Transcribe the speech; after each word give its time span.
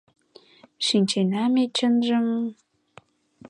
Шинчена 0.85 1.43
ме 1.53 1.63
чынжым... 1.75 2.25